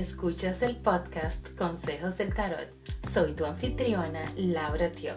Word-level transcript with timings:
Escuchas 0.00 0.62
el 0.62 0.76
podcast 0.76 1.54
Consejos 1.58 2.16
del 2.16 2.32
Tarot. 2.32 2.70
Soy 3.06 3.34
tu 3.34 3.44
anfitriona, 3.44 4.32
Laura 4.34 4.90
Tio. 4.90 5.12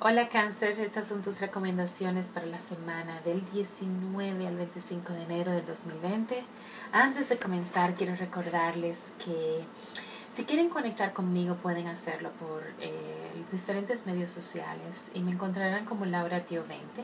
Hola 0.00 0.28
cáncer, 0.28 0.80
estas 0.80 1.06
son 1.06 1.22
tus 1.22 1.40
recomendaciones 1.40 2.26
para 2.26 2.46
la 2.46 2.58
semana 2.58 3.20
del 3.20 3.44
19 3.52 4.44
al 4.44 4.56
25 4.56 5.12
de 5.12 5.22
enero 5.22 5.52
del 5.52 5.64
2020. 5.64 6.42
Antes 6.90 7.28
de 7.28 7.38
comenzar, 7.38 7.94
quiero 7.94 8.16
recordarles 8.16 9.04
que 9.24 9.64
si 10.36 10.44
quieren 10.44 10.68
conectar 10.68 11.14
conmigo 11.14 11.54
pueden 11.54 11.86
hacerlo 11.86 12.30
por 12.32 12.62
eh, 12.78 12.92
diferentes 13.50 14.04
medios 14.04 14.30
sociales 14.30 15.10
y 15.14 15.20
me 15.20 15.30
encontrarán 15.30 15.86
como 15.86 16.04
Laura 16.04 16.44
Tio 16.44 16.62
20. 16.68 17.02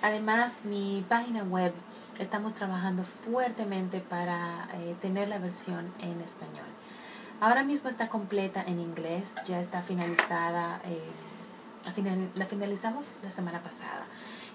Además, 0.00 0.64
mi 0.64 1.04
página 1.06 1.42
web 1.42 1.74
estamos 2.18 2.54
trabajando 2.54 3.04
fuertemente 3.04 4.00
para 4.00 4.66
eh, 4.76 4.96
tener 5.02 5.28
la 5.28 5.38
versión 5.38 5.92
en 5.98 6.22
español. 6.22 6.64
Ahora 7.38 7.64
mismo 7.64 7.90
está 7.90 8.08
completa 8.08 8.62
en 8.66 8.80
inglés, 8.80 9.34
ya 9.46 9.60
está 9.60 9.82
finalizada, 9.82 10.80
eh, 10.86 12.30
la 12.34 12.46
finalizamos 12.46 13.18
la 13.22 13.30
semana 13.30 13.62
pasada. 13.62 14.06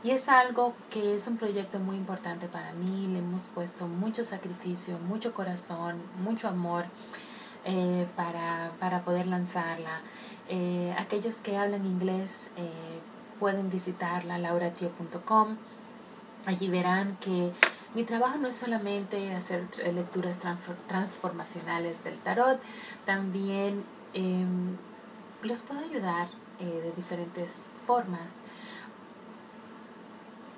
Y 0.04 0.10
es 0.10 0.30
algo 0.30 0.74
que 0.90 1.14
es 1.14 1.28
un 1.28 1.38
proyecto 1.38 1.78
muy 1.78 1.96
importante 1.96 2.48
para 2.48 2.74
mí, 2.74 3.06
le 3.06 3.20
hemos 3.20 3.50
puesto 3.50 3.88
mucho 3.88 4.24
sacrificio, 4.24 4.98
mucho 4.98 5.32
corazón, 5.32 6.02
mucho 6.24 6.48
amor 6.48 6.86
eh, 7.68 8.08
para, 8.16 8.72
para, 8.80 9.04
poder 9.04 9.26
lanzarla. 9.26 10.02
Eh, 10.48 10.94
aquellos 11.00 11.38
que 11.38 11.58
hablan 11.58 11.84
inglés 11.86 12.52
eh, 12.58 12.70
pueden 13.40 13.72
visitarla, 13.72 14.38
lauratio.com. 14.38 15.58
Allí 16.46 16.70
verán 16.70 17.18
que 17.18 17.52
mi 17.96 18.04
trabajo 18.04 18.38
no 18.38 18.50
es 18.50 18.56
solamente 18.56 19.34
hacer 19.34 19.66
lecturas 19.94 20.40
transformacionales 20.88 22.04
del 22.04 22.20
tarot, 22.20 22.62
también 23.06 23.84
em, 24.14 24.78
los 25.42 25.62
puedo 25.64 25.80
ayudar 25.80 26.28
de 26.60 26.92
diferentes 26.96 27.72
formas 27.88 28.42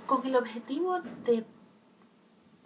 con 0.05 0.25
el 0.27 0.35
objetivo 0.35 0.99
de 1.23 1.45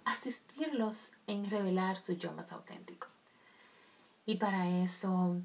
asistirlos 0.03 1.11
en 1.27 1.49
revelar 1.49 1.97
su 1.97 2.13
yo 2.13 2.33
más 2.33 2.51
auténtico. 2.51 3.10
Y 4.31 4.37
para 4.37 4.65
eso 4.81 5.41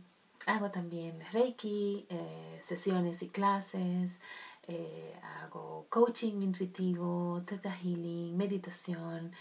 hago 0.47 0.71
también 0.71 1.21
Reiki, 1.33 2.07
eh, 2.09 2.61
sesiones 2.63 3.21
y 3.21 3.29
clases, 3.29 4.21
eh, 4.69 5.13
hago 5.43 5.89
coaching 5.89 6.41
intuitivo, 6.41 7.43
Theta 7.45 7.73
Healing, 7.73 8.37
meditación. 8.37 9.33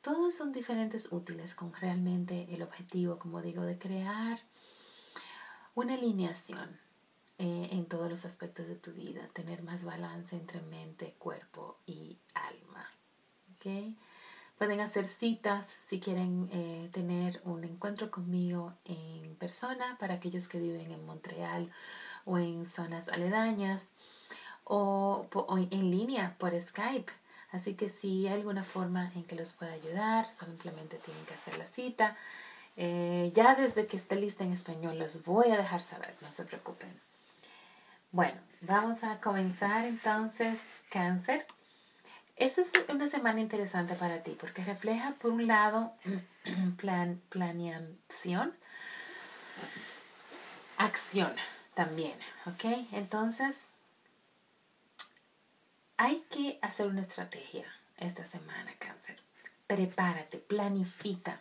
Todos 0.00 0.36
son 0.36 0.52
diferentes 0.52 1.10
útiles 1.10 1.56
con 1.56 1.72
realmente 1.72 2.46
el 2.54 2.62
objetivo, 2.62 3.18
como 3.18 3.42
digo, 3.42 3.62
de 3.62 3.76
crear 3.76 4.38
una 5.74 5.94
alineación 5.94 6.78
eh, 7.38 7.70
en 7.72 7.86
todos 7.86 8.08
los 8.08 8.24
aspectos 8.24 8.68
de 8.68 8.76
tu 8.76 8.92
vida, 8.92 9.28
tener 9.32 9.64
más 9.64 9.84
balance 9.84 10.36
entre 10.36 10.62
mente, 10.62 11.16
cuerpo 11.18 11.80
y 11.86 12.18
alma. 12.34 12.88
¿okay? 13.56 13.96
Pueden 14.58 14.80
hacer 14.80 15.04
citas 15.04 15.76
si 15.86 16.00
quieren 16.00 16.48
eh, 16.50 16.88
tener 16.92 17.40
un 17.44 17.62
encuentro 17.64 18.10
conmigo 18.10 18.72
en 18.86 19.36
persona 19.36 19.96
para 20.00 20.14
aquellos 20.14 20.48
que 20.48 20.58
viven 20.58 20.90
en 20.90 21.04
Montreal 21.04 21.70
o 22.24 22.38
en 22.38 22.64
zonas 22.64 23.08
aledañas 23.08 23.92
o, 24.64 25.26
en 25.70 25.90
línea 25.90 26.36
por 26.38 26.58
Skype. 26.58 27.12
Así 27.52 27.74
que 27.74 27.90
si 27.90 28.26
hay 28.26 28.34
alguna 28.34 28.64
forma 28.64 29.12
en 29.14 29.24
que 29.24 29.36
los 29.36 29.52
pueda 29.52 29.72
ayudar, 29.72 30.26
simplemente 30.26 30.96
tienen 30.96 31.24
que 31.26 31.34
hacer 31.34 31.58
la 31.58 31.66
cita. 31.66 32.16
Eh, 32.78 33.32
ya 33.34 33.54
desde 33.54 33.86
que 33.86 33.96
esté 33.96 34.16
lista 34.16 34.44
en 34.44 34.52
español 34.52 34.98
los 34.98 35.24
voy 35.24 35.50
a 35.50 35.56
dejar 35.56 35.82
saber, 35.82 36.14
no 36.22 36.32
se 36.32 36.44
preocupen. 36.46 36.92
Bueno, 38.10 38.40
vamos 38.62 39.04
a 39.04 39.20
comenzar 39.20 39.84
entonces 39.84 40.60
cáncer. 40.90 41.46
Esta 42.36 42.60
es 42.60 42.72
una 42.90 43.06
semana 43.06 43.40
interesante 43.40 43.94
para 43.94 44.22
ti 44.22 44.36
porque 44.38 44.62
refleja, 44.62 45.14
por 45.20 45.32
un 45.32 45.46
lado, 45.46 45.94
plan, 46.76 47.22
planeación, 47.30 48.54
acción 50.76 51.34
también, 51.72 52.18
¿ok? 52.44 52.88
Entonces, 52.92 53.70
hay 55.96 56.26
que 56.28 56.58
hacer 56.60 56.88
una 56.88 57.00
estrategia 57.00 57.64
esta 57.96 58.26
semana, 58.26 58.74
cáncer. 58.78 59.18
Prepárate, 59.66 60.36
planifica. 60.36 61.40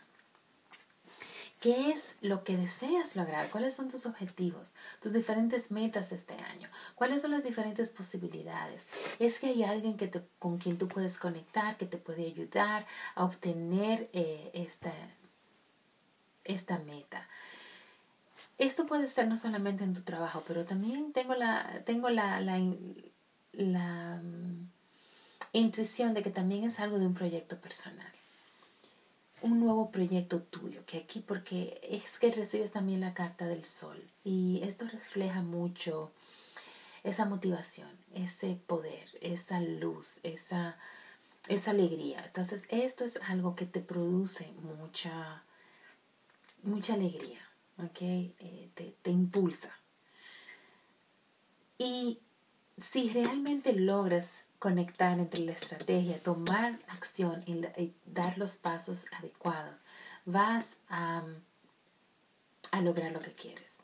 ¿Qué 1.65 1.89
es 1.89 2.17
lo 2.21 2.43
que 2.43 2.57
deseas 2.57 3.15
lograr? 3.15 3.49
¿Cuáles 3.49 3.73
son 3.73 3.89
tus 3.89 4.05
objetivos? 4.05 4.75
Tus 5.01 5.13
diferentes 5.13 5.71
metas 5.71 6.11
este 6.11 6.35
año. 6.35 6.69
¿Cuáles 6.93 7.23
son 7.23 7.31
las 7.31 7.43
diferentes 7.43 7.89
posibilidades? 7.89 8.87
Es 9.17 9.39
que 9.39 9.47
hay 9.47 9.63
alguien 9.63 9.97
que 9.97 10.07
te, 10.07 10.21
con 10.37 10.59
quien 10.59 10.77
tú 10.77 10.87
puedes 10.87 11.17
conectar, 11.17 11.75
que 11.75 11.87
te 11.87 11.97
puede 11.97 12.27
ayudar 12.27 12.85
a 13.15 13.23
obtener 13.23 14.11
eh, 14.13 14.51
esta, 14.53 14.93
esta 16.43 16.77
meta. 16.77 17.27
Esto 18.59 18.85
puede 18.85 19.07
ser 19.07 19.27
no 19.27 19.35
solamente 19.35 19.83
en 19.83 19.95
tu 19.95 20.01
trabajo, 20.01 20.43
pero 20.47 20.65
también 20.65 21.13
tengo 21.13 21.33
la, 21.33 21.81
tengo 21.83 22.11
la, 22.11 22.41
la 22.41 22.59
mm, 24.21 24.69
intuición 25.53 26.13
de 26.13 26.21
que 26.21 26.29
también 26.29 26.63
es 26.63 26.79
algo 26.79 26.99
de 26.99 27.07
un 27.07 27.15
proyecto 27.15 27.59
personal 27.59 28.13
un 29.41 29.59
nuevo 29.59 29.91
proyecto 29.91 30.41
tuyo, 30.41 30.85
que 30.85 30.97
aquí 30.97 31.19
porque 31.19 31.79
es 31.83 32.17
que 32.19 32.31
recibes 32.31 32.71
también 32.71 33.01
la 33.01 33.13
carta 33.13 33.45
del 33.45 33.65
sol 33.65 34.01
y 34.23 34.61
esto 34.63 34.85
refleja 34.85 35.41
mucho 35.41 36.11
esa 37.03 37.25
motivación, 37.25 37.89
ese 38.13 38.57
poder, 38.65 39.07
esa 39.21 39.59
luz, 39.59 40.19
esa, 40.23 40.77
esa 41.47 41.71
alegría. 41.71 42.23
Entonces 42.25 42.65
esto 42.69 43.05
es 43.05 43.19
algo 43.27 43.55
que 43.55 43.65
te 43.65 43.81
produce 43.81 44.51
mucha, 44.63 45.43
mucha 46.63 46.95
alegría, 46.95 47.41
¿ok? 47.77 48.01
Eh, 48.01 48.69
te, 48.73 48.95
te 49.01 49.11
impulsa. 49.11 49.77
Y 51.77 52.19
si 52.81 53.09
realmente 53.09 53.73
logras 53.73 54.45
conectar 54.65 55.19
entre 55.19 55.41
la 55.41 55.51
estrategia, 55.51 56.17
tomar 56.23 56.79
acción 56.87 57.43
y, 57.45 57.93
dar 58.03 58.35
los 58.39 58.57
pasos 58.57 59.05
adecuados, 59.11 59.85
vas 60.25 60.77
a, 60.89 61.23
a 62.71 62.81
lograr 62.81 63.11
lo 63.11 63.19
que 63.19 63.31
quieres. 63.33 63.83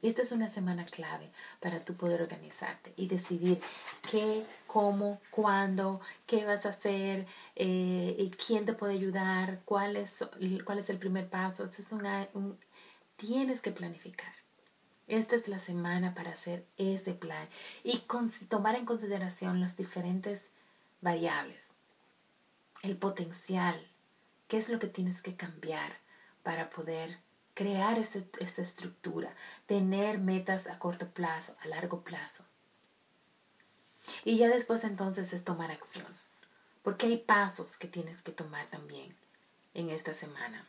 Esta 0.00 0.22
es 0.22 0.30
una 0.30 0.48
semana 0.48 0.84
clave 0.84 1.28
para 1.58 1.84
tú 1.84 1.96
poder 1.96 2.22
organizarte 2.22 2.92
y 2.94 3.08
decidir 3.08 3.60
qué, 4.08 4.46
cómo, 4.68 5.20
cuándo, 5.32 6.00
qué 6.24 6.44
vas 6.44 6.66
a 6.66 6.68
hacer, 6.68 7.26
eh, 7.56 8.14
y 8.16 8.30
quién 8.30 8.66
te 8.66 8.74
puede 8.74 8.92
ayudar, 8.92 9.58
cuál 9.64 9.96
es, 9.96 10.24
cuál 10.64 10.78
es 10.78 10.88
el 10.88 10.98
primer 10.98 11.28
paso. 11.28 11.64
es 11.64 11.92
un, 11.92 12.56
tienes 13.16 13.60
que 13.60 13.72
planificar. 13.72 14.43
Esta 15.06 15.36
es 15.36 15.48
la 15.48 15.58
semana 15.58 16.14
para 16.14 16.32
hacer 16.32 16.66
ese 16.78 17.12
plan 17.12 17.48
y 17.82 18.04
tomar 18.48 18.74
en 18.74 18.86
consideración 18.86 19.60
las 19.60 19.76
diferentes 19.76 20.46
variables, 21.02 21.72
el 22.82 22.96
potencial, 22.96 23.86
qué 24.48 24.56
es 24.56 24.70
lo 24.70 24.78
que 24.78 24.86
tienes 24.86 25.20
que 25.20 25.36
cambiar 25.36 25.98
para 26.42 26.70
poder 26.70 27.18
crear 27.52 27.98
esa 27.98 28.62
estructura, 28.62 29.34
tener 29.66 30.18
metas 30.18 30.66
a 30.66 30.78
corto 30.78 31.08
plazo, 31.08 31.54
a 31.60 31.68
largo 31.68 32.02
plazo. 32.02 32.44
Y 34.24 34.38
ya 34.38 34.48
después 34.48 34.84
entonces 34.84 35.32
es 35.32 35.44
tomar 35.44 35.70
acción, 35.70 36.06
porque 36.82 37.06
hay 37.06 37.18
pasos 37.18 37.76
que 37.76 37.88
tienes 37.88 38.22
que 38.22 38.32
tomar 38.32 38.66
también 38.66 39.14
en 39.74 39.90
esta 39.90 40.14
semana. 40.14 40.66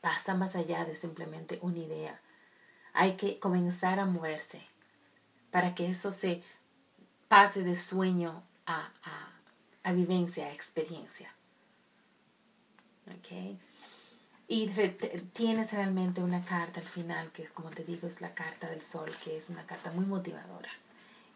Pasa 0.00 0.34
más 0.34 0.54
allá 0.54 0.84
de 0.84 0.94
simplemente 0.94 1.58
una 1.62 1.78
idea 1.78 2.20
hay 2.92 3.16
que 3.16 3.38
comenzar 3.38 3.98
a 3.98 4.06
moverse 4.06 4.60
para 5.50 5.74
que 5.74 5.88
eso 5.88 6.12
se 6.12 6.42
pase 7.28 7.62
de 7.62 7.76
sueño 7.76 8.42
a, 8.66 8.90
a, 9.82 9.92
vivencia, 9.92 10.46
a 10.46 10.52
experiencia. 10.52 11.32
¿Okay? 13.18 13.58
Y 14.46 14.68
tienes 15.32 15.72
realmente 15.72 16.22
una 16.22 16.42
carta 16.44 16.80
al 16.80 16.86
final, 16.86 17.30
que 17.32 17.44
como 17.46 17.70
te 17.70 17.84
digo 17.84 18.06
es 18.06 18.20
la 18.20 18.34
carta 18.34 18.68
del 18.68 18.82
sol, 18.82 19.10
que 19.24 19.36
es 19.36 19.50
una 19.50 19.64
carta 19.64 19.90
muy 19.92 20.04
motivadora 20.04 20.70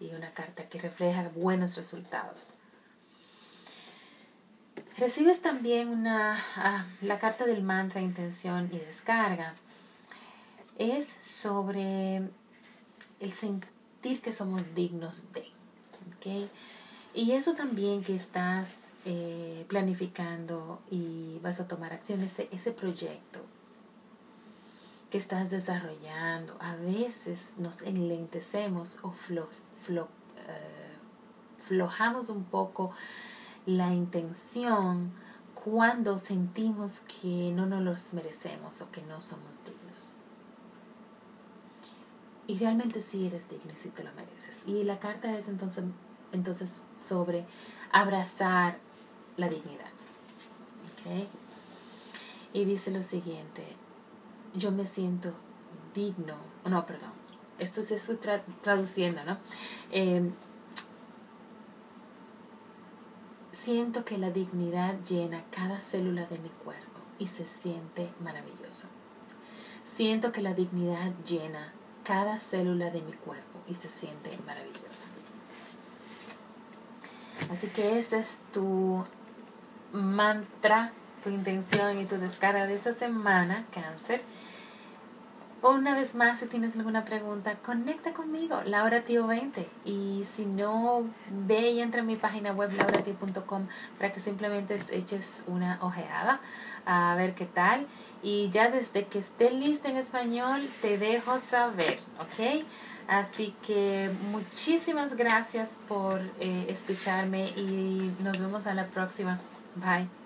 y 0.01 0.15
una 0.15 0.33
carta 0.33 0.69
que 0.69 0.79
refleja 0.79 1.31
buenos 1.35 1.77
resultados. 1.77 2.51
Recibes 4.99 5.41
también 5.41 5.89
una, 5.89 6.39
ah, 6.57 6.87
la 7.01 7.19
carta 7.19 7.47
del 7.47 7.63
mantra, 7.63 8.01
intención 8.01 8.69
y 8.73 8.79
descarga 8.79 9.55
es 10.79 11.07
sobre 11.07 12.29
el 13.21 13.33
sentir 13.33 14.21
que 14.21 14.33
somos 14.33 14.75
dignos 14.75 15.33
de. 15.33 15.53
Y 17.15 17.33
eso 17.33 17.55
también 17.55 18.03
que 18.03 18.15
estás 18.15 18.85
eh, 19.05 19.65
planificando 19.69 20.81
y 20.91 21.39
vas 21.43 21.61
a 21.61 21.69
tomar 21.69 21.93
acción, 21.93 22.23
ese, 22.23 22.49
ese 22.53 22.73
proyecto 22.73 23.41
que 25.11 25.19
estás 25.19 25.51
desarrollando, 25.51 26.57
a 26.61 26.75
veces 26.77 27.55
nos 27.59 27.83
enlentecemos 27.83 29.01
o 29.03 29.13
eh, 29.13 30.03
flojamos 31.67 32.31
un 32.31 32.45
poco 32.45 32.93
la 33.67 33.93
intención 33.93 35.13
cuando 35.55 36.19
sentimos 36.19 37.01
que 37.01 37.53
no 37.53 37.67
nos 37.67 37.83
los 37.83 38.15
merecemos 38.15 38.81
o 38.81 38.91
que 38.91 39.03
no 39.03 39.21
somos 39.21 39.63
dignos. 39.65 39.82
Y 42.47 42.59
realmente 42.59 43.01
sí 43.01 43.27
eres 43.27 43.49
digno 43.49 43.73
y 43.73 43.77
sí 43.77 43.91
te 43.91 44.03
lo 44.03 44.13
mereces. 44.13 44.63
Y 44.67 44.85
la 44.85 44.99
carta 44.99 45.37
es 45.37 45.49
entonces, 45.49 45.85
entonces 46.33 46.83
sobre 46.99 47.47
abrazar 47.93 48.79
la 49.37 49.49
dignidad. 49.49 49.91
¿Okay? 50.93 51.29
Y 52.53 52.65
dice 52.65 52.91
lo 52.91 53.03
siguiente, 53.03 53.65
yo 54.55 54.73
me 54.73 54.87
siento 54.87 55.33
digno, 55.95 56.35
no, 56.65 56.87
perdón, 56.87 57.13
esto 57.59 57.83
se 57.83 57.97
estoy 57.97 58.19
traduciendo, 58.63 59.25
¿no? 59.25 59.39
Em, 59.91 60.33
siento 63.53 64.05
que 64.05 64.19
la 64.19 64.31
dignidad 64.31 65.03
llena 65.05 65.45
cada 65.51 65.81
célula 65.81 66.27
de 66.27 66.39
mi 66.39 66.49
cuerpo 66.49 67.01
y 67.19 67.29
se 67.29 67.47
siente 67.47 68.11
maravilloso. 68.21 68.89
Siento 69.85 70.33
que 70.33 70.43
la 70.43 70.55
dignidad 70.55 71.13
llena 71.27 71.73
cada 72.05 72.41
célula 72.41 72.91
de 72.91 73.03
mi 73.03 73.13
cuerpo 73.13 73.61
y 73.69 73.75
se 73.75 73.89
siente 73.89 74.37
maravilloso. 74.47 75.09
Así 77.51 77.69
que 77.69 77.99
ese 77.99 78.19
es 78.19 78.41
tu 78.53 79.05
mantra, 79.93 80.93
tu 81.23 81.31
intención 81.31 82.01
y 82.01 82.07
tu 82.07 82.17
descarga 82.17 82.67
de 82.67 82.75
esa 82.77 82.93
semana, 82.93 83.67
cáncer. 83.73 84.23
Una 85.63 85.95
vez 85.95 86.17
más, 86.17 86.41
si 86.41 86.47
tienes 86.47 86.75
alguna 86.75 87.05
pregunta, 87.05 87.55
conecta 87.55 88.13
conmigo, 88.13 88.61
Laura 88.65 89.03
Tío 89.05 89.29
20. 89.29 89.69
Y 89.85 90.23
si 90.25 90.45
no, 90.45 91.05
ve 91.31 91.71
y 91.71 91.81
entra 91.81 92.01
a 92.01 92.05
mi 92.05 92.17
página 92.17 92.53
web, 92.53 92.73
lauratio.com, 92.73 93.69
para 93.97 94.11
que 94.11 94.19
simplemente 94.19 94.77
eches 94.91 95.45
una 95.47 95.79
ojeada 95.81 96.41
a 96.85 97.15
ver 97.15 97.37
qué 97.37 97.47
tal. 97.47 97.87
Y 98.25 98.51
ya 98.51 98.73
desde 98.73 99.07
que 99.07 99.21
esté 99.21 99.53
lista 99.53 99.89
en 99.89 99.99
español, 99.99 100.69
te 100.81 100.99
dejo 100.99 101.39
saber, 101.39 102.01
¿ok? 102.19 102.65
Así 103.07 103.55
que 103.65 104.11
muchísimas 104.33 105.15
gracias 105.15 105.77
por 105.87 106.21
eh, 106.41 106.67
escucharme 106.71 107.51
y 107.51 108.13
nos 108.21 108.41
vemos 108.41 108.67
a 108.67 108.75
la 108.75 108.89
próxima. 108.89 109.39
Bye. 109.77 110.22